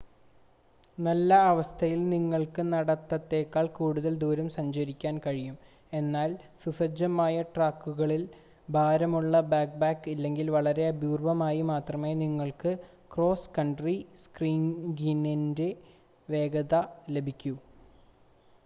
[0.97, 5.57] നല്ല അവസ്ഥയിൽ നിങ്ങൾക്ക് നടത്തത്തേക്കാൾ കൂടുതൽ ദൂരം സഞ്ചരിക്കാൻ കഴിയും
[5.93, 6.31] എന്നാൽ
[6.63, 8.23] സുസജ്ജമായ ട്രാക്കുകളിൽ
[8.67, 12.73] ഭാരമുള്ള ബാക്ക്പാക്ക് ഇല്ലെങ്കിൽ വളരെ അപൂർവമായി മാത്രമേ നിങ്ങൾക്ക്
[13.13, 15.69] ക്രോസ് കൺട്രി സ്കീയിംഗിൻ്റെ
[16.29, 16.75] വേഗത
[17.09, 17.55] ലഭിക്കൂ